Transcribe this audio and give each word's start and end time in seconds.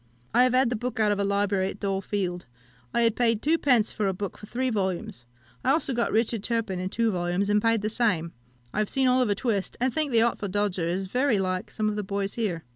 I 0.33 0.45
have 0.45 0.55
had 0.55 0.71
the 0.71 0.75
book 0.75 0.99
out 0.99 1.11
of 1.11 1.19
a 1.19 1.23
library 1.23 1.69
at 1.69 1.79
Dole 1.79 2.01
Field. 2.01 2.47
I 2.91 3.01
had 3.01 3.15
paid 3.15 3.39
two 3.43 3.59
pence 3.59 3.95
a 3.99 4.13
book 4.13 4.35
for 4.35 4.47
three 4.47 4.71
volumes. 4.71 5.25
I 5.63 5.69
also 5.69 5.93
got 5.93 6.11
Richard 6.11 6.41
Turpin, 6.41 6.79
in 6.79 6.89
two 6.89 7.11
volumes, 7.11 7.51
and 7.51 7.61
paid 7.61 7.83
the 7.83 7.89
same. 7.91 8.31
I 8.73 8.79
have 8.79 8.89
seen 8.89 9.07
Oliver 9.07 9.35
Twist, 9.35 9.77
and 9.79 9.93
think 9.93 10.11
the 10.11 10.23
Artful 10.23 10.49
Dodger 10.49 10.87
is 10.87 11.05
very 11.05 11.37
like 11.37 11.69
some 11.69 11.87
of 11.87 11.97
the 11.97 12.03
boys 12.03 12.33
here. 12.33 12.63